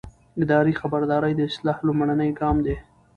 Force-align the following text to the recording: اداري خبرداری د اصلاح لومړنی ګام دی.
اداري 0.43 0.73
خبرداری 0.81 1.31
د 1.35 1.41
اصلاح 1.49 1.77
لومړنی 1.87 2.29
ګام 2.39 2.57
دی. 2.65 2.75